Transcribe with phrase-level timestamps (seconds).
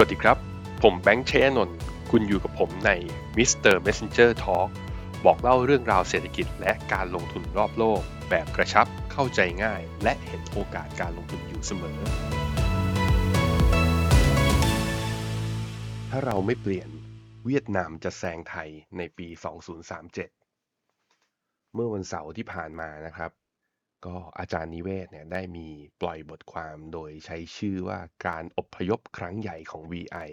[0.00, 0.38] วัสดีครับ
[0.82, 1.78] ผมแบงค์เชยนนท์
[2.10, 2.90] คุณอยู่กับผมใน
[3.36, 3.74] Mr.
[3.86, 4.68] Messenger Talk
[5.24, 11.98] บอกเล่าเรื่องราวเศรษฐกิจและการลงทุนรอบโลก แบบกระชับเข้าใจง่าย และเห็นโอกาสการลงทุนอยู่เสมอ
[16.10, 16.88] ถ้าเราไม่เปลี่ยน
[17.46, 18.68] เวียดนามจะแซงไทย
[18.98, 19.28] ในปี
[20.90, 23.30] 2037 เมื่อวันเสาร์ที่ผ่านมานะครับ
[24.06, 25.68] ก็อาจารย์นิเวศเนี่ยได้มี
[26.00, 30.30] ปล่อยบทความโดยใช้ชื่อว่าการอพยพครั้งใหญ่ของ VI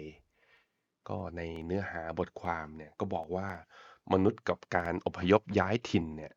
[1.08, 3.48] ก็ในเนื้อหาบทความเนี่ยก็บอกว่า
[4.12, 6.32] มนุษย์กับการอพยพย้ายถิ่นเนี่ย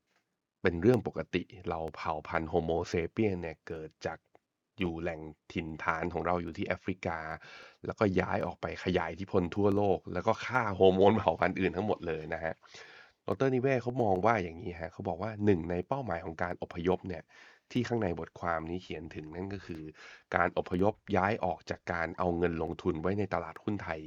[0.62, 4.18] เป็นเรื่องปกติเราเผ่าพันธุ์โฮโมเซเปียนเนี่ยเกิดจาก
[4.80, 5.22] อยู่แหล่ง
[5.54, 7.20] ถิ่นฐานของเราอยู่ที่แอฟริกา
[7.86, 12.56] แล้วก็ย้ายออกไปขยายอิทธิพลทั่วโลก แล้วก็ฆ่าโฮโมนเผ่าพันธุ์อื่นทั้งหมดเลยนะฮะ
[13.28, 17.24] ดรนิเวศเขามองว่าอย่างนี้ฮะเขาบอกว่าหนึ่งในเป้าหมายของการอพยพเนี่ย
[17.72, 19.84] ที่ข้างในบทความนี้เขียนถึงนั่นก็คือ
[20.36, 24.02] การอพยพย้ายออกจากการเอาเงินลงทุนไว้ในตลาดหุ้นไทย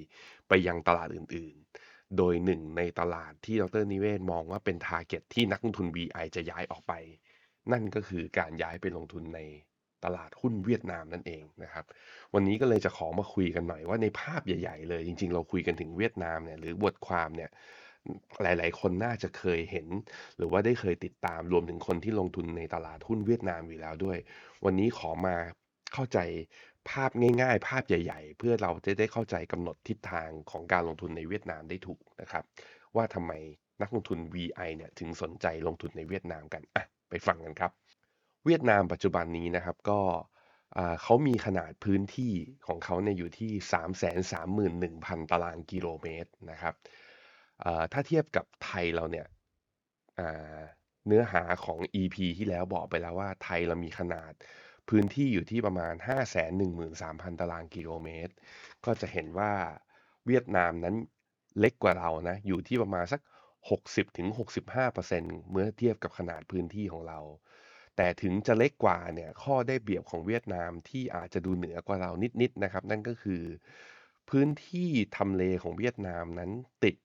[0.48, 6.92] ไปยังตลาดอื่นๆ โดยหนึ่งในตลาดที่ดรนิเวศมองว่าเป็นทาร์เก็ตที่นักลงทุน VI จะย้ายออกไป
[7.72, 9.40] นั่นก็คือการย้ายไปลงทุนใน
[10.04, 11.84] ตลาดหุ้นเวียดนามนั่นเองนะครับ
[12.34, 17.50] วันนี้ก็เลยจะขอมาคุยกันหน่อยว่าในภาพใหญ่ ๆ เลย จริง ๆ เราคุยกันถึงเวียดนามเนี่ยหรือบทความเนี่ย
[18.42, 19.86] หลาย ๆ คนน่าจะเคยเห็น
[20.36, 24.18] หรือว่าได้เคยติดตามรวมถึงคนที่ลงทุนในตลาดหุ้นเวียดนามอยู่แล้วด้วย
[24.64, 25.36] วันนี้ขอมา
[25.92, 26.18] เข้าใจ
[26.90, 32.44] ภาพง่าย ๆ ภาพใหญ่ ๆ เพื่อเราจะได้เข้าใจกำหนดทิศทางของการลงทุนในเวียดนามได้ถูกนะครับ
[32.96, 33.32] ว่าทำไม
[33.82, 37.72] นักลงทุน VI เนี่ยถึงสนใจลงทุนในเวียดนามกันอะไปฟังกันครับ
[38.46, 40.00] เวียดนามปัจจุบันนี้นะครับก็
[41.02, 42.32] เขามีขนาดพื้นที่
[42.66, 43.52] ของเขาเนี่ยอยู่ที่
[44.88, 46.74] 331,000 ตารางกิโลเมตรนะครับ
[47.92, 49.26] ถ้าเทียบกับไทยเราเนี่ย
[51.06, 54.32] เนื้อหาของ EP ที่แล้วบอกไปแล้วว่าไทยเรามีขนาด
[54.88, 55.94] พื้นที่อยู่ที่ประมาณ
[56.66, 58.32] 513,000 ตารางกิโลเมตร
[58.84, 59.52] ก็จะเห็นว่า
[60.26, 60.96] เวียดนามนั้น
[61.60, 63.20] เล็กกว่าเรานะ อยู่ที่ประมาณสัก
[64.00, 67.20] 60-65%เมื่อเทียบกับขนาดพื้นที่ของเรา
[67.96, 72.10] แต่ถึงจะเล็กกว่าเนี่ยข้อได้เปรียบของเวียดนามที่อาจจะดูเหนือกว่าเรา
[72.42, 73.42] นิดๆนะครับ นั่นก็คือ
[74.30, 76.50] พื้นที่ทำเลของเวียดนามนั้น
[76.84, 76.96] ติด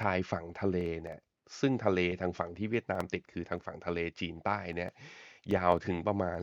[0.00, 1.18] ชายฝั่งทะเลเนี่ย
[1.60, 4.90] ซึ่งทะเลทางฝั่งที่เวียดนามติดคือทางฝั่งทะเลจีนใต้เนี่ย
[5.56, 6.38] ยาวถึงประมาณ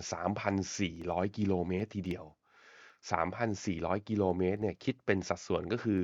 [0.66, 2.26] 3,400 กิโลเมตรทีเดียว
[3.02, 6.00] 3,400 กิโลเมตรเนี่ยคิดเป็นสัดส่วนก็คือ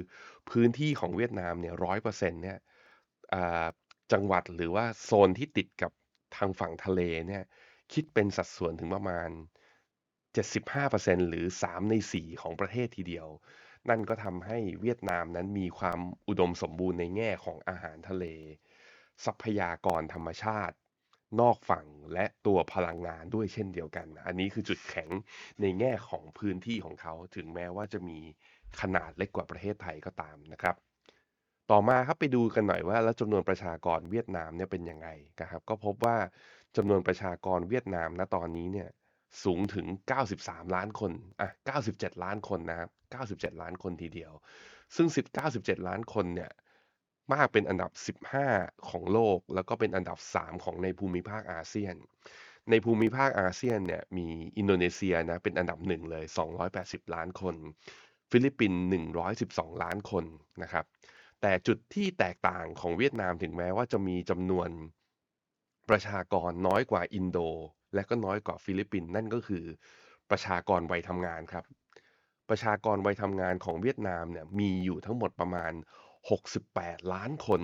[0.50, 2.58] พื้นที่ของเวียดนามเนี่ยร้อยเปอร์เซ็นต์เนี่ย
[4.12, 5.92] จังหวัดหรือว่าโซนที่ติดกับ
[6.38, 7.44] ทางฝั่งทะเลเนี่ย
[7.94, 9.30] คิดเป็นสัดส่วนถึงประมาณ
[10.26, 13.28] 75%หรือ 3 ใน 4 ของประเทศทีเดียว
[13.90, 18.26] นั่นก็ทำให้เวียดนามนั้นมีความอุดมสมบูรณ์ในแง่ของอาหารทะเล
[19.26, 20.76] ทรัพยากรธรรมชาติ
[21.42, 25.10] นอกฝั่งและตัวพลังงานด้วยเช่นเดียวกัน อันนี้คือจุดแข็ง
[25.62, 28.20] ในแง่ของพื้นที่ของเขา ถึงแม้ว่าจะมี
[28.82, 30.76] ขนาดเล็กกว่าประเทศไทยก็ตามนะครับ
[31.72, 35.08] ต่อมาครับไปดูกันหน่อยว่า แล้วจำนวนประชากรเวียดนามเนี่ยเป็นยังไง
[35.42, 36.18] นะครับ ก็พบว่า
[36.78, 38.90] จำนวนประชากรเวียดนามณตอนนี้เนี่ย
[39.44, 39.86] สูงถึง
[40.32, 41.12] 93 ล้านคน
[41.42, 41.50] อะ
[41.88, 42.90] 97 ล้านคนนะครับ
[43.32, 44.32] 97 ล้านคนทีเดียว
[44.96, 45.08] ซึ่ง
[45.48, 46.52] 97 ล้านคนเนี่ย
[47.34, 47.92] มากเป็นอันดับ
[48.42, 51.96] 15 ของโลก แล้วก็เป็นอันดับ 3 ของในภูมิภาคอาเซียน
[52.70, 54.28] ในภูมิภาคอาเซียนเนี่ยมี
[54.58, 56.26] อินโดนีเซียนะเป็นอันดับหนึ่งเลย
[56.70, 57.56] 280 ล้านคน
[58.32, 58.82] ฟิลิปปินส์
[59.32, 60.26] 112 ล้านคน
[60.64, 60.86] นะครับ
[61.42, 64.70] แต่จุดที่แตกต่างของเวียดนามถึงแม้ว่าจะมีจำนวน
[65.90, 67.38] ประชากรน้อยกว่าอินโด
[67.96, 69.64] และก็น้อยกว่าฟิลิปปินส์นั่นก็คือ
[70.30, 71.66] ประชากรวัยทำงานครับ
[72.52, 75.74] ประชากรวัยทำงานของเวียดนามเนี่ยมีอยู่ทั้งหมดประมาณ
[76.42, 77.62] 68 ล้านคน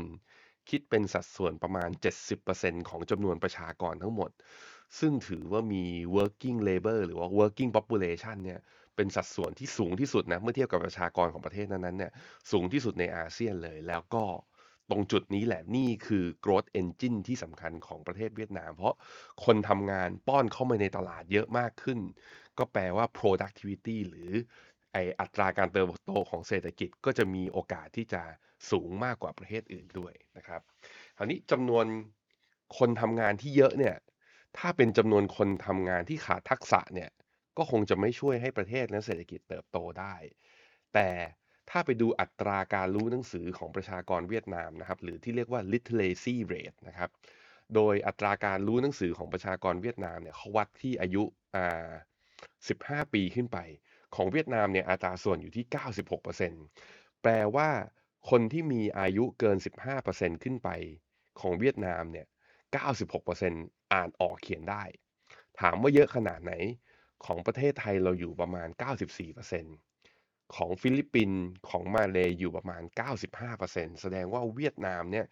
[0.70, 1.90] คิดเป็นสัดส่วนประมาณ
[2.40, 4.32] 70%ของจำนวนประชากรทั้งหมด
[5.00, 5.84] ซึ่งถือว่ามี
[6.18, 8.60] working labor หรือว่า working population เนี่ย
[8.96, 12.12] เป็นสัดส่วนที่สูงที่สุดนะเมื่อเทียบกับประชากรของประเทศนั้นๆเนี่ย
[12.52, 14.24] สูงที่สุดในอาเซียนเลยแล้วก็
[14.90, 18.96] ตรงจุดนี้แหละนี่คือ growth engine ที่สำคัญของประเทศเวียดนาม เพราะ
[19.46, 22.00] คนทำงานป้อนเข้ามาในตลาดเยอะมากขึ้น
[22.58, 24.32] ก็แปลว่า productivity หรือ
[24.98, 28.22] ออัตราการเติบโตของเศรษฐกิจก็จะมีโอกาสที่จะ
[28.72, 30.62] สูงมากกว่าประเทศอื่นด้วยนะครับ
[31.18, 31.86] คราวนี้จำนวน
[32.78, 33.96] คนทำงานที่เยอะเนี่ย
[34.58, 37.10] ถ้าเป็นจำนวนคนทำงานที่ขาดทักษะเนี่ย
[37.58, 40.16] ก็คงจะไม่ช่วยให้ประเทศและเศรษฐกิจเติบโตได้
[40.94, 41.10] แต่
[41.70, 47.10] ถ้าไปดูอัตราการรู้หนังสือของประชากรเวียดนามนะครับหรือที่เรียกว่า literacy rate นะครับ
[47.76, 51.24] โดยอัตราการรู้หนังสือของประชากรเวียดนามเนี่ยเขาวัดที่อายุ
[51.56, 51.90] อ่า
[52.48, 53.58] 15 ปีขึ้นไป
[54.18, 55.66] ของเวียดนามเนี่ยอัตราส่วนอยู่ที่
[56.44, 57.70] 96%แปลว่า
[58.30, 59.58] คนที่มีอายุเกิน
[60.00, 60.70] 15%ขึ้นไป
[61.40, 62.28] ของเวียดนามเนี่ย
[63.10, 64.84] 96%อ่านออกเขียนได้
[65.60, 66.54] ถามว่าเยอะขนาดไหน
[67.26, 72.84] ของประเทศไทยเราอยู่ประมาณ 94%เของฟิลิปปินส์ของมาเลย์อยู่ประมาณ
[73.42, 75.26] 95%แสดงว่าเวียดนามเนี่ย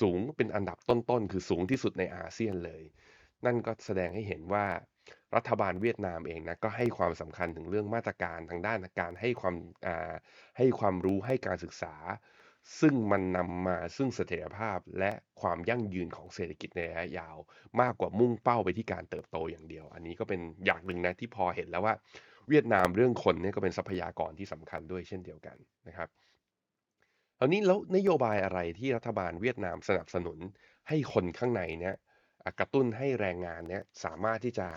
[0.00, 2.82] สูงเป็นอันดับต้นๆ คือสูงที่สุดในอาเซียนเลย
[3.44, 4.66] นั่นก็แสดงให้เห็นว่า
[5.36, 9.54] รัฐบาลเวียดนามเองนะก็ให้ความสำคัญถึงเรื่องมาตรการทางด้านการให้ความ
[10.58, 11.94] ให้ความรู้ให้การศึกษา
[12.80, 17.36] ซึ่งมันนำมาซึ่งเสถียรภาพและความยั่งยืนของเศรษฐกิจในระยะยาว
[17.80, 21.94] มากกว่ามุ่งเป้าไปที่การเติบโตอย่างเดียว อันนี้ก็เป็นอย่างหนึ่งนะที่พอเห็นแล้วว่า
[22.48, 25.56] เวียดนามเรื่องคนเนี่ยก็เป็นทรัพยากรที่สำคัญด้วยเช่นเดียวกัน
[25.88, 26.08] นะครับ
[27.38, 30.38] คราวนี้แล้วนโยบายอะไรที่รัฐบาลเวียดนามสนับสนุน
[30.88, 31.94] ให้คนข้างในเนี่ย
[32.58, 34.68] กระตุ้นให้แรงงานเนี่ยสามารถที่จะ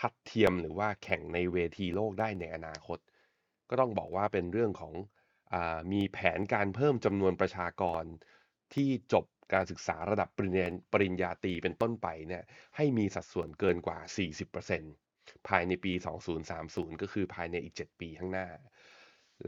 [0.00, 2.98] ทัดเทียมหรือว่าแข่งในเวทีโลกได้ในอนาคต
[3.70, 4.94] ก็ต้องบอกว่าเป็นเรื่องของ
[5.52, 5.54] อ
[5.92, 8.04] มีแผนการเพิ่มจำนวนประชากร
[8.74, 12.44] ที่จบการศึกษาระดับปริญญาปริญญาตรีเป็นต้นไปเนี่ย
[12.76, 13.98] ให้มีสัดส่วนเกินกว่า
[14.72, 15.92] 40%ภายในปี
[16.46, 18.48] 2030 ก็คือภายในอีก 7 ปีข้างหน้า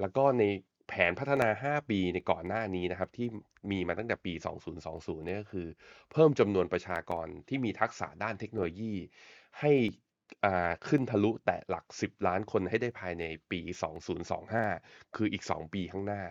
[0.00, 0.42] แล้วก็ใน
[0.88, 3.28] แผนพัฒนา 5 ปีในก่อนหน้านี้นะครับ ที่
[3.70, 4.32] มีมาตั้งแต่ปี
[4.80, 5.66] 2020เนี่ยก็คือ
[6.12, 8.94] เพิ่มจำนวนประชากรที่มีทักษะด้านเทคโนโลยี
[9.60, 9.72] ให้
[10.88, 13.60] ขึ้นทะลุแตะหลัก 10 ล้านคนให้ได้ภายในปี
[14.38, 16.22] 2025 คืออีก 2 ปีข้างหน้า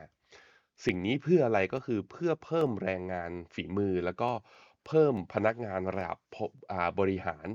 [0.86, 4.31] สิ่งนี้เพื่ออะไรก็คือเพื่อเพิ่มแรงงานฝีมือ แล้วก็
[4.88, 6.18] เพิ่มพนักงานระดับ
[7.00, 7.48] บริหาร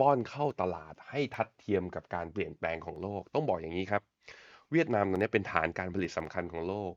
[0.00, 4.02] ป้อนเข้าตลาดให้ทัดเทียมกับการเปลี่ยนแปลงของโลก ต้องบอกอย่างนี้ครับ
[4.70, 6.92] เวียดนามตอนนี้เป็นฐานการผลิตสำคัญของโลก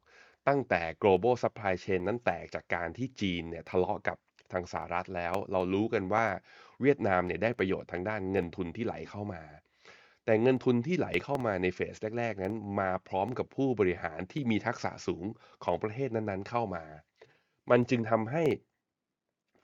[0.47, 4.17] ตั้งแต่ global supply chain นั้นแตกจากการที่จีนเนี่ยทะเลาะกับ
[4.51, 6.25] ทางสหรัฐแล้ว เรารู้กันว่า
[6.81, 9.43] เวียดนามเนี่ยได้ประโยชน์ทางด้านเงินทุนที่ไหลเข้ามา
[10.25, 15.25] แต่เงินทุนที่ไหลเข้ามาในเฟสแรก ๆ นั้น มาพร้อมกับผู้บริหารที่มีทักษะสูง
[15.63, 16.83] ของประเทศนั้นๆ เข้ามา
[17.71, 18.43] มันจึงทำให้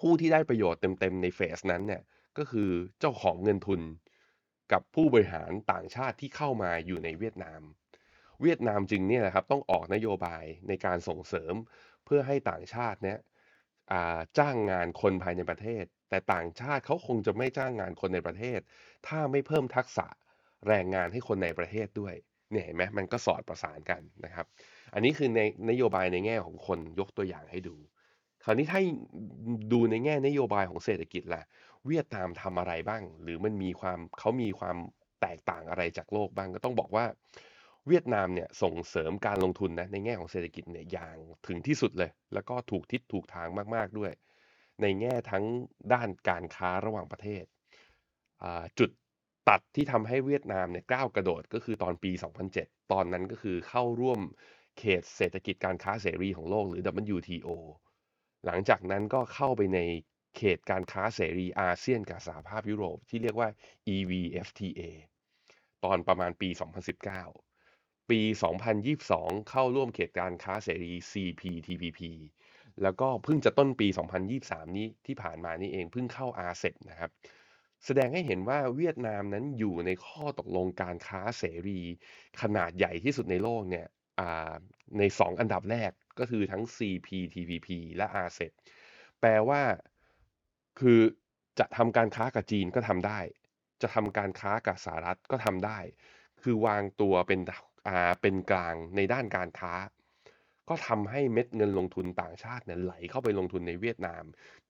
[0.01, 2.01] ผู้ที่ได้ประโยชน์เต็มๆในเฟสนั้นเนี่ย
[2.37, 2.69] ก็คือ
[2.99, 3.81] เจ้าของเงินทุน
[4.71, 7.61] กับผู้บริหารต่างชาติที่เข้ามาอยู่ในเวียดนาม
[8.41, 11.53] เวียดนามจึงเนี่ยนะครับต้องออกนโยบายในการส่งเสริม
[12.05, 13.17] เพื่อให้ต่างชาติเนี่ย
[14.37, 18.59] จ้างงานคนภายในประเทศ แต่ต่างชาติเขาคงจะไม่จ้างงานคนในประเทศ
[19.07, 20.07] ถ้าไม่เพิ่มทักษะ
[20.67, 22.15] แรงงานให้คนในประเทศด้วย
[22.51, 24.45] เนี่ยเห็นไหมมันก็สอดประสานกันนะครับ
[24.93, 27.75] อันนี้คือในนโยบายในแง่ของคนยกตัวอย่างให้ดู
[28.43, 28.79] คราวนี้ถ้า
[29.71, 31.43] ดูในแง่นโยบายของเศรษฐกิจล่ะ
[31.87, 34.77] เวียดนามทำอะไรบ้าง หรือมันมีความเขามีความ
[35.21, 37.05] แตกต่างอะไรจากโลกบ้างก็ต้องบอกว่า
[37.87, 41.15] เวียดนามเนี่ยส่งเสริมการลงทุนนะในแง่ของเศรษฐกิจเนี่ยอย่าง
[41.47, 44.11] ถึงที่สุดเลย แล้วก็ถูกทิศถูกทางมาก ๆ ด้วย
[44.81, 45.45] ในแง่ทั้ง
[45.93, 47.43] ด้านการค้าระหว่างประเทศ
[48.79, 48.89] จุด
[49.49, 52.11] ตัดที่ทำให้เวียดนามเนี่ยก้าวกระโดดก็คือตอนปี
[52.51, 54.19] 2007 ตอนนั้นก็คือเข้าร่วม
[54.79, 56.81] เขตเศรษฐกิจการค้าเสรีของโลกหรือ
[57.15, 57.49] WTO
[58.45, 59.79] หลังจากนั้นก็เข้าไปใน
[60.37, 63.49] เขตการค้าเสรีอาเซียนกับสหภาพยุโรปที่เรียกว่า
[63.95, 64.81] EVFTA
[65.83, 66.49] ตอนประมาณปี
[67.29, 68.21] 2019 ปี
[68.85, 71.99] 2022 เข้าร่วมเขตการค้าเสรี CPTPP
[72.83, 73.87] แล้วก็เพิ่งจะต้นปี
[74.31, 77.11] 2023 นี้ที่ผ่านมานี่เองเพิ่งเข้า RCEP นะครับ
[77.85, 81.79] แสดงให้เห็นว่าเวียดนามนั้นอยู่ในข้อตกลงการค้าเสรี
[82.41, 83.87] ขนาดใหญ่ที่สุดในโลกเนี่ย
[84.97, 88.51] ใน 2 อันดับแรกก็คือทั้ง CPTPP และ RCEP
[89.19, 89.61] แปลว่า
[90.79, 90.99] คือ
[91.59, 93.19] จะทำการค้ากับจีนก็ทำได้
[93.81, 95.79] จะทำการค้ากับสหรัฐก็ทำได้
[96.41, 97.39] คือวางตัวเป็น
[97.87, 99.73] อาเป็นกลางในด้านการค้า
[100.69, 104.23] ก็ทำให้เม็ดเงินลงทุนต่างชาติเนี่ยไหลเข้าไปลงทุนในเวียดนาม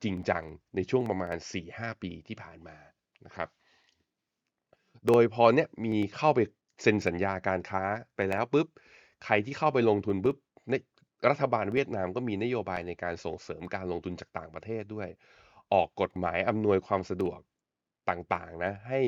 [0.03, 0.43] จริงจัง
[0.75, 1.35] ในช่วงประมาณ
[1.69, 2.77] 4-5 ปีที่ผ่านมา
[3.25, 3.49] นะครับ
[5.07, 6.39] โดยพอเนี่ยมีเข้าไป
[6.81, 7.83] เซ็นสัญญาการค้า
[8.15, 8.67] ไปแล้วปุ๊บ
[9.23, 10.37] ใครที่เข้าไปลงทุนปุ๊บ
[11.29, 15.09] รัฐบาลเวียดนามก็มีนโยบายในการส่งเสริมการลงทุนจากต่างประเทศด้วย
[15.73, 17.39] ออกกฎหมายอำนวยความสะดวก
[18.09, 18.99] ต่างๆนะให้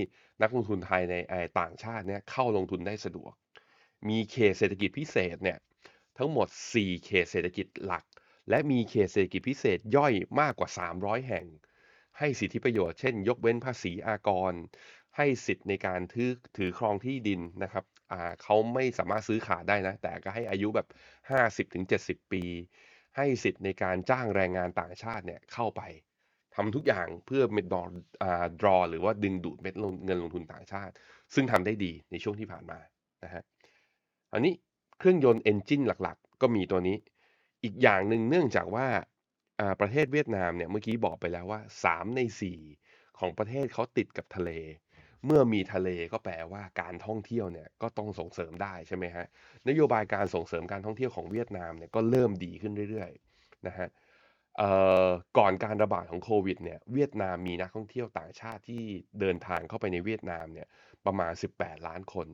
[0.41, 1.15] นักลงทุนไทยใน
[1.59, 3.33] ต่างชาติเนี่ยเข้าลงทุนได้สะดวก
[4.09, 5.57] มีเขตเศรษฐกิจพิเศษเนี่ย
[6.23, 8.05] ทั้งหมด 4 เขตเศรษฐกิจหลัก
[8.49, 11.45] และมีเขตเศรษฐกิจพิเศษย่อยมากกว่า 300 แห่ง
[12.19, 14.53] ให้สิทธิประโยชน์เช่น ยกเว้นภาษีอากร
[15.17, 17.85] ให้สิทธิ์ในการถือถือครองที่ดินนะครับ
[18.43, 20.87] เขาไม่สามารถซื้อขาดได้นะ แต่ก็ให้อายุแบบ
[21.59, 22.43] 50-70 ปี
[23.17, 25.81] ให้สิทธิ์ในการจ้างแรงงานต่างชาติเนี่ยเข้าไป
[26.55, 27.83] ทำทุกอย่างเพื่อเม็ดดอ
[28.23, 29.75] อ่า draw หรือว่าดึงดูดเม็ด
[30.05, 30.93] เงินลงทุนต่างชาติ
[31.33, 32.79] ซึ่งทำได้ดีในช่วงที่ผ่านมา
[33.23, 33.43] นะฮะ
[34.33, 34.53] อันนี้
[35.01, 36.97] เครื่องยนต์เอนจินหลักๆ ก็มีตัวนี้
[37.63, 38.87] อีกอย่างหนึ่งเนื่องจากว่า
[39.81, 42.21] ประเทศเวียดนามเนี่ยเมื่อกี้บอกไปแล้วว่า 3 ใน
[42.69, 44.51] 4 ของประเทศเขาติดกับทะเล
[45.25, 49.25] เมื่อมีทะเลก็แปลว่าการท่องเที่ยวเนี่ยก็ต้องส่งเสริมได้ใช่ไหมฮะ
[49.67, 53.89] นโยบายการส่งเสริมการท่องเที่ยวของเวียดนามเนี่ยก็เริ่มดีขึ้นเรื่อยๆนะฮะ
[55.37, 58.83] ก่อนการระบาดของโควิดเนี่ยเวียดนามมีนักท่องเที่ยวต่างชาติที่
[59.19, 60.67] เดินทางเข้าไปในเวียดนามเนี่ย
[61.05, 62.27] ประมาณ 18 ล้านคน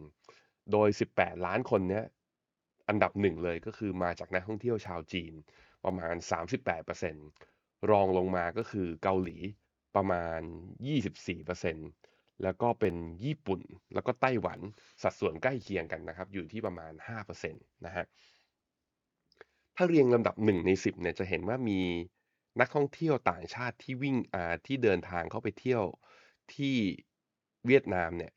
[0.72, 2.06] โดย 18 ล้านคนเนี้ย
[2.88, 5.34] อันดับหนึ่งเลยก็คือมาจากนักท่องเที่ยวชาวจีน
[5.86, 6.16] ประมาณ
[6.82, 9.38] 38%รองลงมาก็คือเกาหลี
[9.96, 10.40] ประมาณ
[11.22, 13.62] 24%แล้วก็เป็นญี่ปุ่น
[13.94, 14.60] แล้วก็ไต้หวัน
[15.04, 17.54] สัดส่วนใกล้เคียงกันนะครับ อยู่ที่ประมาณ 5%
[17.86, 18.06] นะฮะ
[19.76, 21.82] ถ้าเรียงลำดับ 1 ใน 10เนี่ยจะเห็นว่ามี
[22.60, 25.84] นักท่องเที่ยวต่างชาติที่วิ่งอ่าที่เดินทางเข้าไปเที่ยว
[26.54, 26.76] ที่
[27.68, 28.32] เวียดนามเนี่ย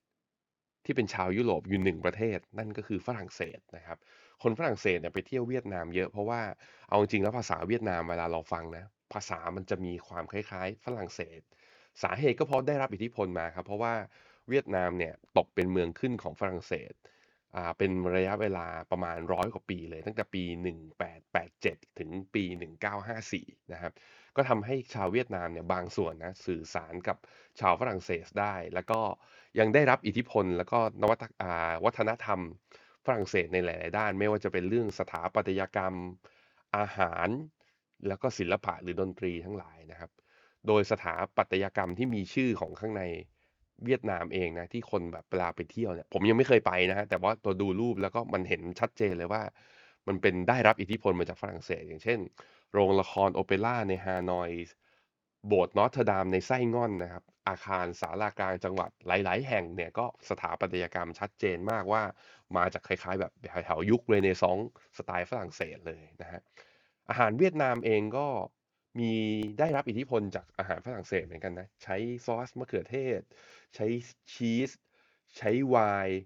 [0.85, 3.99] ที่เป็นชาวยุโรปอยู่หนึ่งประเทศ นั่นก็คือฝรั่งเศสนะครับ
[4.42, 6.40] คนฝรั่งเศสเนี่ยไปเที่ยวเวียดนามเยอะเพราะว่า
[6.88, 11.40] เอาจริงแล้วภาษาเวียดนามเวลาเราฟังนะภาษามันจะมีความคล้ายๆ ฝรั่งเศส
[12.02, 13.94] สาเหตุก็เพราะได้รับอิทธิพลมาครับ เพราะว่า
[14.49, 16.92] เวียดนามเนี่ยตกเป็นเมืองขึ้นของฝรั่งเศส
[17.56, 20.42] อ่าเป็นระยะเวลาประมาณร้อยกว่าปีเลย ตั้งแต่ปี
[21.20, 22.44] 1887 ถึงปี
[23.09, 23.92] 1954 นะครับ
[24.37, 27.16] ก็ทำให้ชาวเวียดนามเนี่ยบางส่วนนะสื่อสารกับ
[27.61, 29.00] ชาวฝรั่งเศสได้ แล้วก็
[29.59, 31.25] ยังได้รับอิทธิพลแล้วก็นวัต
[31.85, 32.40] วัฒนธรรม
[33.12, 35.95] รั่งเศสในหลาย ๆ ด้าน ไม่ว่าจะเป็นเรื่องสถาปัตยกรรม
[36.76, 37.29] อาหาร
[38.09, 40.11] แล้วก็ศิลปะหรือดนตรีทั้งหลายนะครับ
[40.67, 43.02] โดยสถาปัตยกรรมที่มีชื่อของข้างใน
[43.85, 49.43] เวียดนามเองนะที่คนแบบเวลาไปเที่ยวเนี่ยผมยังไม่เคยไปนะฮะแต่ว่าตัวดูรูปแล้วก็มันเห็นชัดเจนเลยว่า
[50.09, 52.19] มันเป็นได้รับอิทธิพลมาจากฝรั่งเศส อย่างเช่น
[52.73, 54.50] โรงละครโอเปร่าในฮานอย
[55.47, 62.02] โบสถ์นอตเทอร์ดามในไส้ง่อนนะครับ อาคารศาลากลางจังหวัดหลาย ๆ แห่งเนี่ยก็สถาปัตยกรรมชัดเจนมากว่า
[62.57, 63.33] มาจากคล้ายๆ แบบ
[63.64, 66.40] แถวยุคเรเนซองส์สไตล์ฝรั่งเศสเลยนะฮะ
[67.09, 68.26] อาหารเวียดนามเองก็
[69.00, 69.12] มี
[69.59, 73.21] ได้รับอิทธิพลจากอาหารฝรั่งเศสเหมือนกันนะ ใช้ซอสมะเขือเทศ
[73.76, 73.87] ใช้
[74.33, 74.71] ชีส
[75.37, 75.76] ใช้ไว
[76.07, 76.19] น์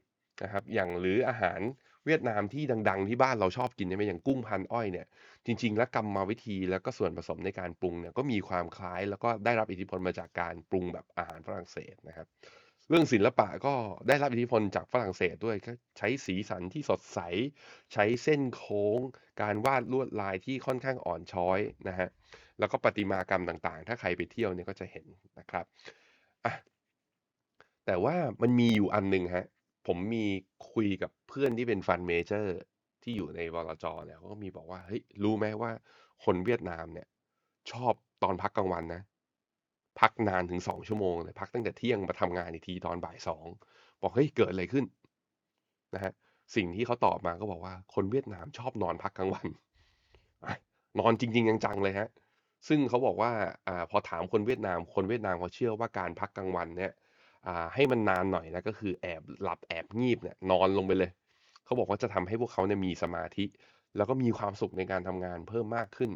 [0.43, 1.61] นะครับอย่างหรืออาหาร
[2.07, 5.07] เวียดนามที่ดัง ๆ ที่บ้านเราชอบกินใช่ไหมอย่างกุ้งพันอ้อยเนี่ย
[5.47, 12.27] จริง ๆ แล้วกรรมวิธีแล้วก็ส่วนผสมในการปรุงเนี่ยก็มีความคล้ายแล้วก็ได้รับอิทธิพลมาจากการปรุงแบบอาหารฝรั่งเศสนะครับ
[12.89, 13.75] เรื่องศิลปะก็
[14.09, 15.57] ได้รับอิทธิพลจากฝรั่งเศสด้วย
[15.99, 17.19] ใช้สีสันที่สดใส
[17.93, 18.99] ใช้เส้นโค้ง
[19.43, 22.09] การวาดลวดลายที่ค่อนข้างอ่อนช้อยนะฮะ
[22.59, 25.07] แล้วก็ประติมากรรมต่างๆ ถ้าใครไปเที่ยวเนี่ยก็จะเห็น
[25.39, 25.65] นะครับ
[26.45, 26.55] อะ
[27.87, 29.47] แต่ว่ามันมีอยู่อันหนึ่งฮะ
[29.87, 30.25] ผมมี
[30.73, 32.57] คุยกับเพื่อนที่เป็นฟันเมเจอร์
[33.03, 35.71] ที่อยู่ในวลจเนี่ยเขาก็มีบอกว่าเฮ้ยรู้ไหมว่า
[36.25, 37.07] คนเวียดนามเนี่ย
[37.73, 39.03] ชอบตอนพักกลางวันนะ
[40.01, 43.47] พักนานถึงสองชั่วโมงเลยพักตั้งแต่เที่ยงมาทำงานอีกทีตอนบ่ายสอง
[44.03, 44.85] บอกเฮ้ยเกิดอะไรขึ้น
[45.95, 46.13] นะฮะ
[46.57, 49.47] สิ่งที่เขาตอบมาก็บอกว่าคนเวียดนามชอบนอนพักกลางวัน
[51.01, 52.09] นอนจริง ๆ จังๆเลยฮะ
[52.69, 53.33] ซึ่งเขาบอกว่า
[53.69, 56.93] อ่าพอถามคนเวียดนามคนเวียดนามเขาเชื่อว่าการพักกลางวันเนี่ย
[57.47, 61.11] อ่าให้มันนานหน่อยนะก็คือแอบหลับแอบงีบเนี่ยนอนลงไปเลย
[61.65, 63.45] เขาบอกว่าจะทำให้พวกเขาเนี่ยมีสมาธิ
[63.97, 66.11] แล้วก็มีความสุขในการทำงานเพิ่มมากขึ้น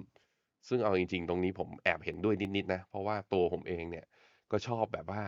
[0.68, 4.06] ซึ่งเอาจริง ๆ ตรงนี้ผมแอบเห็นด้วยนิด ๆ นะ เพราะว่าตัวผมเองเนี่ย
[4.52, 5.22] ก็ชอบแบบว่า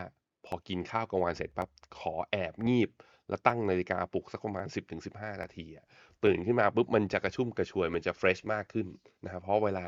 [0.45, 1.69] พอกินข้าวกลางวันเสร็จปั๊บ
[1.99, 2.89] ขอแอบงีบ
[3.29, 5.85] แล้วตั้งนาฬิกาปลุกสักประมาณ 10-15 นาทีอะ
[6.23, 8.87] ตื่นขึ้นมาปุ๊บ มันจะกระชุ่มกระชวย มันจะเฟรชมากขึ้น
[9.25, 9.87] นะครับเพราะเวลา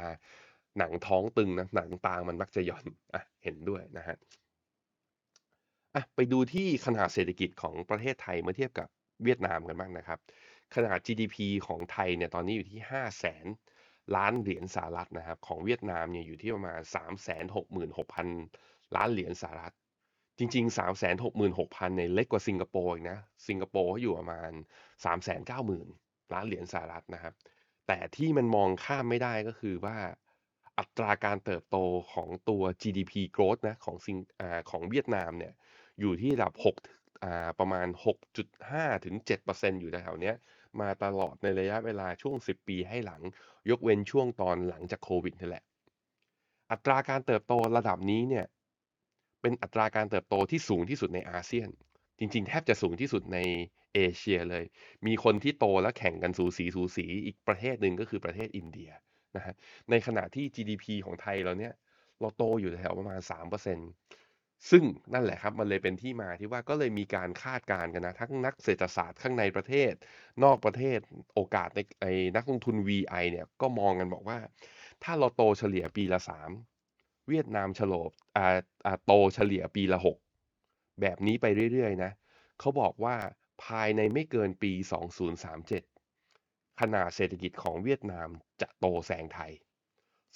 [0.80, 4.18] หนังท้องตึงนะหนังตามันมักจะหย่อนอะเห็นด้วยนะฮะ
[5.96, 8.88] อะไปดูที่ขนาดเศรษฐกิจของประเทศไทยเมื่อเทียบกับ
[9.24, 10.20] เวียดนามกันบ้างนะครับ
[10.76, 11.36] ขนาด GDP
[11.68, 13.46] ของไทยเนี่ยตอนนี้อยู่ที่5แสน
[14.16, 16.80] ล้านเหรียญสหรัฐนะครับ ของเวียดนามเนี่ยอยู่ที่ประมาณ
[17.88, 19.74] 366,000 ล้านเหรียญสหรัฐ
[20.38, 20.78] จริง ๆ
[21.32, 24.52] 366,000เนี่ยเล็กกว่าสิงคโปร์อีกนะ สิงคโปร์เขาอยู่ประมาณ
[25.58, 27.34] 390,000 ล้านเหรียญสหรัฐนะครับ
[27.88, 29.98] แต่ที่มันมองข้ามไม่ได้ก็คือว่า
[30.80, 31.78] อัตราการเติบโต
[32.14, 35.54] ของตัว GDP growth นะของซิงอ่าของเวียดนามเนี่ย
[36.00, 37.88] อยู่ที่ระดับ6อ่าประมาณ
[38.46, 39.16] 6.5 ถึง
[39.48, 40.36] 7%อยู่แถวๆเนี้ย
[40.82, 43.22] มาตลอดในระยะเวลาช่วง 10 ปีให้หลัง
[43.70, 45.64] ยกเว้นช่วงตอนหลังจากโควิดนี่แหละ
[46.72, 48.46] อัตราการเติบโตระดับนี้เนี่ย
[49.42, 51.70] เป็นอัตราการเติบโตที่สูงที่สุดในอาเซียน
[52.20, 53.40] จริง ๆ แทบจะสูงที่สุดใน
[53.94, 54.64] เอเชียเลย
[55.06, 58.90] มีคนที่โตและแข่งกันสูสีสูสีอีกประเทศหนึ่งก็คือประเทศอินเดีย
[59.36, 59.56] นะฮะ
[59.90, 61.74] ในขณะที่ GDP ของไทยเราเนี่ย
[62.20, 64.23] เราโตอยู่แถวประมาณ 3%
[64.70, 69.94] ซึ่งนั่นแหละครับมันเลยเป็นที่มาที่ว่าก็เลยมีการคาดการณ์กันนะทั้งนักเศรษฐศาสตร์ข้างในประเทศ
[70.44, 71.00] นอกประเทศ
[71.34, 74.40] โอกาสในไอ้นักลงทุน VI เนี่ยก็มองกันบอกว่า
[75.04, 78.48] ถ้าเราโตเฉลี่ยปีละ 3 เวียดนามฉลบอ่า
[78.86, 82.12] อ่าโตเฉลี่ยปีละ 6 แบบนี้ไปเรื่อยๆนะ
[82.60, 83.16] เขาบอกว่า
[83.66, 84.72] ภายในไม่เกินปี
[85.56, 88.28] 2037 ขนาดเศรษฐกิจของเวียดนาม
[88.62, 89.52] จะโตแซงไทย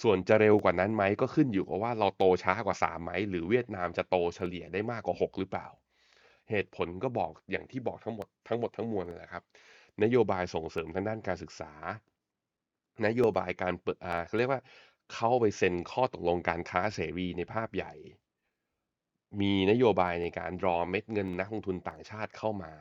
[0.02, 5.68] ส่วนจะเร็วกว่านั้นไหมก็ขึ้นอยู่กับว่าเราโตช้ากว่า3ไหมหรือเวียดนามจะโตเฉลี่ยได้มากกว่า 6 หรือเปล่า
[6.50, 9.44] เหตุผลก็บอกอย่างที่บอกทั้งหมดทั้งหมดทั้งมวลนั่นแหละครับ
[10.04, 11.74] นโยบายส่งเสริมทางด้านการศึกษา
[13.06, 14.62] นโยบายการเปิดอ่าเขาเรียกว่า
[15.14, 17.94] เข้าไปเซ็นข้อตกลงการค้าเสรีในภาพใหญ่
[19.42, 22.74] มีนโยบายในการรอเม็ดเงินนักลงทุนต่างชาติเข้ามา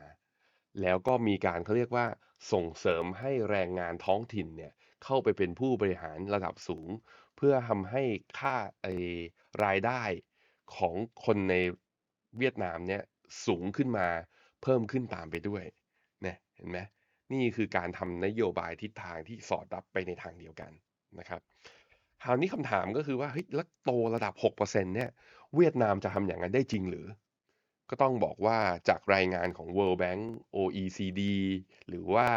[0.80, 2.06] แล้วก็มีการเขาเรียกว่า
[2.52, 4.72] ส่งเสริมให้แรงงานท้องถิ่นเนี่ย
[5.04, 6.88] เข้าไปเป็นผู้บริหารระดับสูง
[7.36, 8.02] เพื่อทำให้
[8.38, 8.86] ค่าไอ
[9.64, 10.02] รายได้
[10.76, 11.54] ของคนใน
[12.38, 13.02] เวียดนามเนี่ย
[13.46, 14.08] สูงขึ้นมา
[14.62, 15.64] เพิ่มขึ้นตามไปด้วย
[16.22, 16.78] เนี่ยเห็นไหม
[17.32, 20.72] นี่คือการทำนโยบายทิศทางที่สอดรับไปในทางเดียวกัน
[21.18, 21.40] นะครับ
[22.22, 25.10] คราวนี้คำถามก็คือว่าเฮ้ยแล้วโตระดับ 6%เนี่ย
[25.56, 27.06] เวียดนามจะทำอย่างนั้นได้จริงหรือ
[27.90, 30.22] ก็ต้องบอกว่าจากรายงานของ World Bank
[30.56, 31.22] OECD
[31.88, 32.28] หรือว่า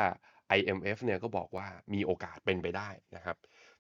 [0.58, 3.38] IMF เนี่ยก็บอกว่ามีโอกาสเป็นไปได้นะครับ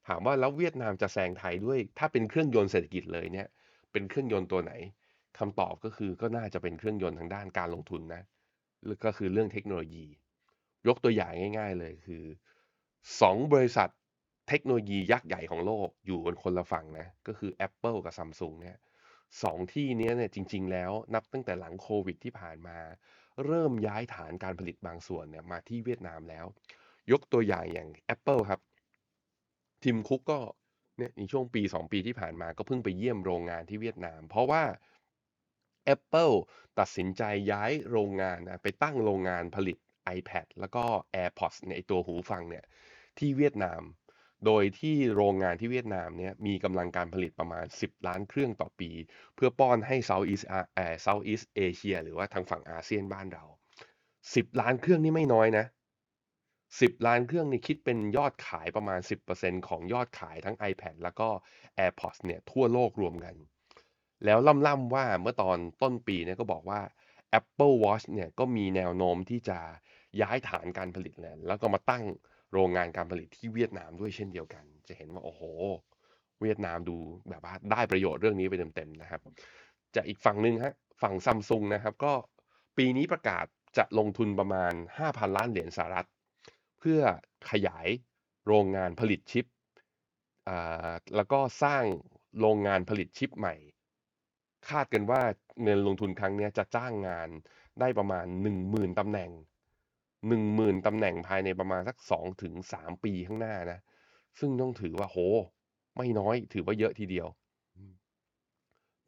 [0.07, 3.47] ถามว่าแล้วเวียดนามจะแซงไทยด้วย ถ้าเป็นเครื่องยนต์เศรษฐกิจเลยเนี่ย
[3.91, 4.73] เป็นเครื่องยนต์ตัวไหน
[5.39, 8.23] คำตอบก็คือก็น่าจะเป็นเครื่องยนต์ทางด้านการลงทุนนะ
[9.05, 10.05] ก็คือเรื่องเทคโนโลยี
[10.87, 12.23] ยกตัวอย่างง่าย ๆ เลยคือ
[13.21, 13.89] สองบริษัท
[14.49, 18.77] เทคโนโลยียักษ์ใหญ่ของโลกอยู่บนคนละฝั่งนะ ก็คือ Apple กับ Samsung เนี่ย
[19.43, 22.77] สองที่นี้เนี่ยจริง ๆ แล้วนับตั้งแต่หลังโควิดที่ผ่านมา
[23.45, 26.45] เริ่มย้ายฐานการผลิตบางส่วนเนี่ยมาที่เวียดนามแล้ว
[27.11, 28.59] ยกตัวอย่างอย่าง Apple ครับ
[29.83, 30.39] ทิมคุกก็
[30.97, 34.63] เนี่ยในช่วงปี 2 ปีที่ผ่านมาก็เพิ่งไปเยี่ยมโรงงานที่เวียดนาม เพราะว่า
[35.95, 36.35] Apple
[36.79, 39.77] ตัดสินใจย้ายโรงงานนะไปตั้งโรงงานผลิต
[40.17, 40.83] iPad แล้วก็
[41.15, 42.65] AirPods ในตัวหูฟังเนี่ย
[43.17, 43.81] ที่เวียดนาม
[44.45, 48.91] โดยที่โรงงานที่เวียดนามเนี่ยมีกำลังการผลิตประมาณ 10 ล้านเครื่องต่อปี
[49.35, 53.43] เพื่อป้อนให้ Southeast เอ่อ Southeast Asia หรือว่าทางฝั่งอาเซียนบ้านเรา
[54.05, 55.65] 10 ล้านเครื่องนี่ไม่น้อยนะ
[56.39, 58.99] 10 ล้านเครื่องนี่คิดเป็นยอดขายประมาณ
[59.33, 61.27] 10%ของยอดขายทั้ง iPad แล้วก็
[61.79, 63.35] AirPods เนี่ยทั่วโลกรวมกัน
[64.25, 66.81] แล้วล่ำๆว่าเมื่อตอนต้นปีเนี่ยก็บอกว่า
[67.39, 69.59] Apple Watch เนี่ยก็มีแนวโน้มที่จะ
[70.21, 72.03] ย้ายฐานการผลิตเลยแล้วก็มาตั้ง
[72.53, 75.41] โรงงานการผลิตที่เวียดนามด้วยเช่นเดียวกัน จะเห็นว่าโอ้โห
[76.41, 76.97] เวียดนามดู
[77.29, 79.21] แบบว่าได้ประโยชน์เรื่องนี้ไปเต็มๆนะครับ
[79.95, 82.13] จากอีกฝั่งหนึ่งฮะฝั่งซัมซุงนะครับ ก็
[82.77, 83.45] ปีนี้ประกาศ
[83.77, 86.07] จะลงทุนประมาณ 5,000 ล้านเหรียญสหรัฐ
[86.79, 87.01] เพื่อ
[87.51, 87.87] ขยาย
[88.47, 89.45] โรงงานผลิตชิป
[90.47, 91.83] อ่าแล้วก็สร้าง
[92.39, 93.55] โรงงานผลิตชิปใหม่
[94.69, 95.21] คาดกันว่า
[95.63, 97.29] เงินลงทุนครั้งนี้จะจ้างงาน
[97.79, 98.25] ได้ประมาณ
[98.63, 99.31] 10,000ตำแหน่ง
[100.27, 103.79] 10,000ตำแหน่งภายในประมาณสัก2ถึง3ปีข้างหน้านะ
[104.39, 105.17] ซึ่งต้องถือว่าโห
[105.97, 107.27] ไม่น้อยถือว่าเยอะทีเดียว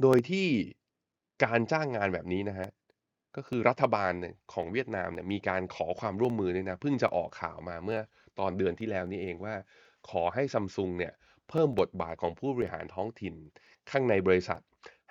[0.02, 0.48] โดยที่
[1.44, 2.70] การจ้างงานแบบนี้นะฮะ
[3.36, 8.00] ก็คือรัฐบาลเนี่ยของเวียดนามเนี่ยมีการขอความร่วมมือด้วยนะเพิ่งจะออกข่าวมาเมื่อ
[8.40, 9.56] ตอนเดือนที่แล้วนี่เองว่า
[10.10, 11.14] ขอให้ซัมซุงเนี่ย
[11.50, 13.36] เพิ่มบทบาทของผู้บริหารท้องถิ่น
[13.92, 14.62] ข้างในบริษัท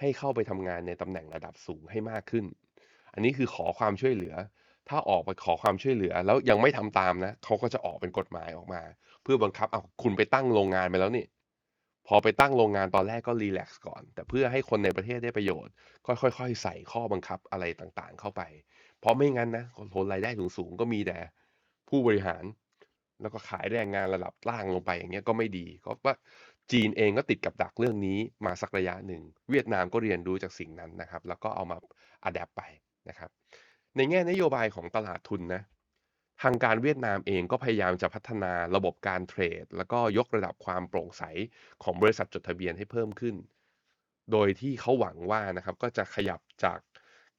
[0.01, 2.45] ให้เข้าไปทำงานในตำแหน่งระดับสูงให้มากขึ้น
[3.15, 4.35] อันนี้คือขอความช่วยเหลือ
[4.91, 8.83] ถ้าออกไปขอความช่วยเหลือ แล้วยังไม่ทำตามนะเขาก็จะออกเป็นกฎหมายออกมา
[9.23, 11.27] เพื่อบังคับเอาคุณไปตั้งโรงงานไปแล้วนี่
[12.07, 15.73] พอไปตั้งโรงงานตอนแรกก็รีแลกซ์ก่อน แต่เพื่อให้คนในประเทศได้ประโยชน์
[16.07, 18.43] ก็ค่อยๆ ใส่ข้อบังคับอะไรต่างๆ เข้าไป
[19.01, 21.19] เพราะไม่งั้นนะคนผลรายได้สูงๆก็มีแต่
[21.89, 22.45] ผู้บริหาร
[23.23, 26.15] แล้วก็ขายแรงงานระดับล่างลงไปอย่างเงี้ยก็ไม่ดีก็ว่า
[26.73, 31.77] จีนเองก็ติดกับดักเรื่องนี้มาสักระยะหนึ่ง เวียดนามก็เรียนรู้จากสิ่งนั้นนะครับ แล้วก็เอามา
[32.25, 32.63] อัดแอปไป
[33.09, 33.31] นะครับ
[33.97, 35.63] ในแง่นโยบายของตลาดทุนนะ
[36.43, 41.23] ทางการเวียดนามเองก็พยายามจะพัฒนาระบบการเทรด แล้วก็ยกระดับความโปร่งใส
[41.83, 43.35] ของบริษัทจดทะเบียนให้เพิ่มขึ้น
[44.33, 46.79] โดยที่เขาหวังว่านะครับก็จะขยับจาก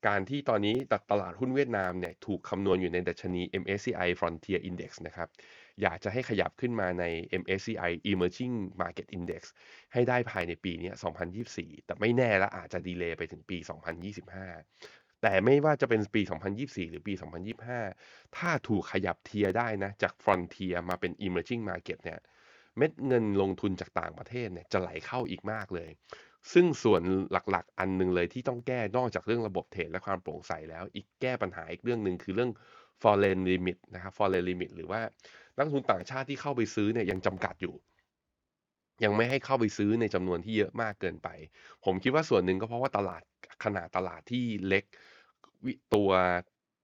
[0.07, 0.75] การที่ตอนนี้
[1.11, 5.29] ตลาดหุ้นเวียดนามเนี่ยถูกคำนวณอยู่ในดัชนี MSCI Frontier Index นะครับ
[5.81, 7.05] อยากจะให้ขยับขึ้นมาใน
[7.41, 9.41] MSCI Emerging Market Index
[9.93, 10.91] ให้ได้ภายในปีนี้
[11.39, 13.57] 2024 แต่ไม่แน่ละอาจจะดีเลย์ไปถึงปี
[14.21, 16.21] 2025 แต่ไม่ว่าจะเป็นปี
[16.57, 17.13] 2024 หรือปี
[17.79, 22.19] 2025 ถ้าถูกขยับเทียร์ได้นะ จาก Frontier มาเป็น Emerging Market เนี่ย
[22.77, 25.89] เม็ดเงินลงทุนจากต่างประเทศเนี่ยจะไหลเข้าอีกมากเลย
[26.53, 32.51] ซึ่งส่วนหลักๆ อันหนึงเลยที่ต้องแก้นอกจากเรื่องระบบเทรดและความโปร่งใสแล้ว อีกแก้ปัญหาอีกเรื่องหนึ่งคือเรื่อง
[33.01, 35.01] foreign limit นะครับ foreign limit หรือว่า
[35.57, 37.75] นักลงทุนต่างชาติที่เข้าไปซื้อเนี่ยยังจำกัดอยู่
[39.03, 41.29] ยังไม่ให้เข้าไปซื้อในจำนวนที่เยอะมากเกินไป
[41.86, 43.23] ผมคิดว่าส่วนหนึ่งก็เพราะว่าตลาด
[43.63, 44.86] ขนาดตลาดที่เล็ก
[45.65, 46.10] วิ ตัว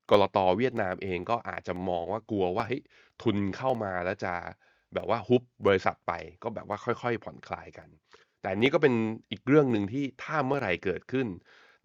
[0.10, 2.82] กลตเวียดนามเองก็อาจจะมองว่ากลัวว่าเฮ้ย
[3.24, 4.34] ทุนเข้ามาแล้วจะ
[4.94, 6.13] แบบว่าฮุบบริษัทไป
[6.44, 7.90] ก็แบบว่าค่อยๆ ผ่อนคลายกัน
[8.42, 8.94] แต่อันนี้ก็เป็น
[9.32, 11.28] อีกเรื่องหนึ่งที่ถ้าเมื่อไหร่เกิดขึ้น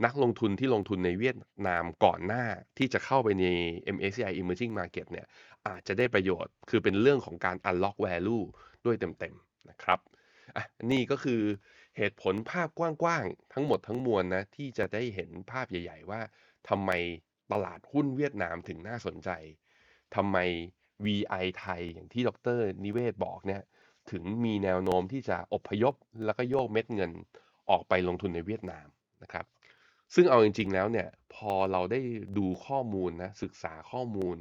[0.04, 2.44] นักลงทุนที่ลงทุนในเวียดนามก่อนหน้า
[2.78, 3.44] ที่จะเข้าไปใน
[3.96, 5.26] MSCI Emerging Market เนี่ย
[5.66, 8.44] อาจจะได้ประโยชน์คือเป็นเรื่องของการ unlock value
[8.84, 9.98] ด้วยเต็มๆนะครับ
[10.56, 11.40] อะนี่ก็คือ
[11.96, 16.20] เหตุผลภาพกว้างๆ ทั้งหมดทั้งมวลนะที่จะได้เห็นภาพใหญ่ ๆ ว่า
[16.68, 16.90] ทำไม
[17.52, 19.30] ตลาดหุ้นเวียดนามถึงน่าสนใจ
[20.16, 20.36] ทำไม
[21.04, 23.62] VI ไทยอย่างที่ดรนิเวศบอกเนี่ย
[24.10, 25.94] ถึงมีแนวโน้มที่จะอพยพ
[26.24, 27.10] แล้วก็โยกเม็ดเงิน
[27.70, 28.86] ออกไปลงทุนในเวียดนาม
[29.22, 29.44] นะครับ
[30.14, 32.00] ซึ่งเอาจริง ๆ แล้วเนี่ยพอเราได้
[32.38, 34.36] ดูข้อมูลนะศึกษาข้อมูล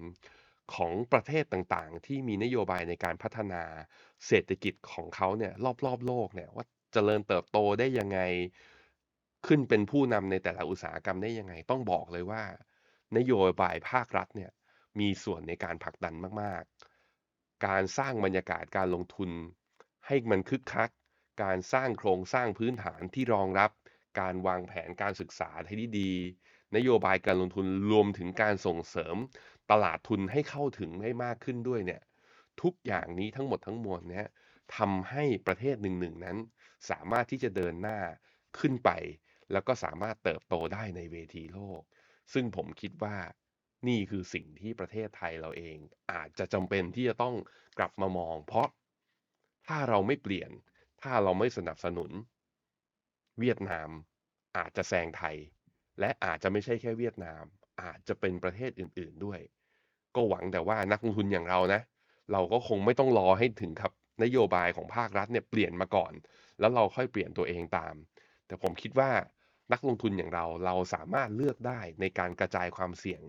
[0.74, 3.64] ของประเทศต่างๆ ที่มีนโยบายในการพัฒนา
[4.28, 5.54] เศรษฐกิจของเขาเนี่ย
[5.86, 8.20] รอบๆโลกเนี่ยว่าเจริญเติบโตได้ยังไง
[9.48, 12.44] ขึ้นเป็นผู้นำในแต่ละอุตสาหกรรมได้ยังไง ต้องบอกเลยว่า
[13.18, 14.52] นโยบายภาครัฐเนี่ย
[15.00, 19.30] มีส่วนในการผลักดันมากๆ การสร้างบรรยากาศการลงทุน
[20.08, 20.90] ให้มันคึกคัก
[21.44, 23.72] การสร้างโครงสร้างพื้นฐานที่รองรับ
[24.20, 26.12] การวางแผนการศึกษาให้ดี
[26.76, 29.16] นโยบายการลงทุนรวมถึงการส่งเสริม
[29.72, 32.02] ตลาดทุนให้เข้าถึงให้มากขึ้นด้วยเนี่ย
[32.62, 34.28] ทุกอย่างนี้ทั้งหมดทั้งมวลเนี้ย
[34.76, 36.38] ทำให้ประเทศหนึ่งๆนั้น
[36.90, 38.00] สามารถที่จะเดินหน้า
[38.60, 38.90] ขึ้นไป
[39.52, 41.82] แล้วก็สามารถเติบโตได้ในเวทีโลก
[42.34, 43.18] ซึ่งผมคิดว่า
[43.88, 45.78] นี่คือสิ่งที่ประเทศไทยเราเอง
[46.12, 47.36] อาจจะจำเป็นที่จะต้อง
[47.78, 48.68] กลับมามอง เพราะ
[49.68, 50.52] ถ้าเราไม่เปลี่ยน
[51.02, 52.12] ถ้าเราไม่สนับสนุน
[53.40, 53.90] เวียดนาม
[54.58, 55.38] อาจจะแซงไทย
[56.00, 57.44] และอาจจะไม่ใช่แค่เวียดนาม
[57.82, 59.40] อาจจะเป็นประเทศอื่น ๆด้วย
[60.16, 61.82] ก็หวังแต่ว่านักลงทุนอย่างเรานะ
[62.32, 63.92] เราก็คงไม่ต้องรอให้ถึงครับ
[64.24, 66.14] นโยบายของภาครัฐเนี่ยเปลี่ยนมาก่อน
[66.60, 67.96] แล้วเราค่อยเปลี่ยนตัวเองตาม
[68.48, 69.12] แต่ผมคิดว่า
[69.72, 73.22] นักลงทุนอย่างเราเราสามารถเลือกได้ในการกระจายความเสี่ยง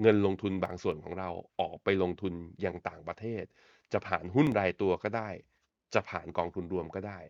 [0.00, 3.44] เงินลงทุนบางส่วนของเราออกไปลงทุนอยังต่างประเทศ
[3.92, 5.30] จะผ่านหุ้นรายตัวก็ได้
[5.94, 7.20] จะผ่านกองทุนรวมก็ได้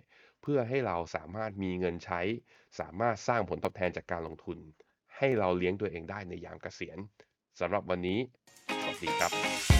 [0.43, 2.21] เพื่อให้เราสามารถมีเงินใช้
[2.81, 4.59] สามารถสร้างผลตอบแทนจากการลงทุน
[5.17, 6.99] ให้เราเลี้ยงตัวเองได้ในยามเกษียณ
[7.61, 8.19] สำหรับวันนี้
[8.83, 9.80] สวัสดีครับ